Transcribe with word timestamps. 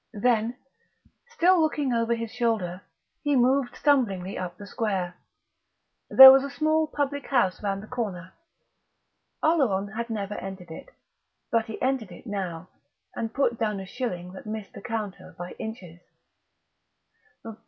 Then, 0.19 0.55
still 1.29 1.61
looking 1.61 1.93
over 1.93 2.15
his 2.15 2.31
shoulder, 2.31 2.81
he 3.21 3.35
moved 3.35 3.75
stumblingly 3.75 4.35
up 4.35 4.57
the 4.57 4.65
square. 4.65 5.13
There 6.09 6.31
was 6.31 6.43
a 6.43 6.49
small 6.49 6.87
public 6.87 7.27
house 7.27 7.61
round 7.61 7.83
the 7.83 7.87
corner; 7.87 8.33
Oleron 9.43 9.89
had 9.89 10.09
never 10.09 10.33
entered 10.33 10.71
it; 10.71 10.89
but 11.51 11.65
he 11.65 11.79
entered 11.83 12.11
it 12.11 12.25
now, 12.25 12.69
and 13.15 13.31
put 13.31 13.59
down 13.59 13.79
a 13.79 13.85
shilling 13.85 14.31
that 14.33 14.47
missed 14.47 14.73
the 14.73 14.81
counter 14.81 15.35
by 15.37 15.51
inches. 15.59 15.99